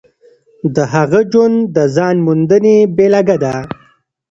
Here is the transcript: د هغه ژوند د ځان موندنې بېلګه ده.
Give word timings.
د 0.75 0.77
هغه 0.93 1.19
ژوند 1.31 1.57
د 1.75 1.77
ځان 1.95 2.15
موندنې 2.25 2.75
بېلګه 2.95 3.37
ده. 3.43 3.55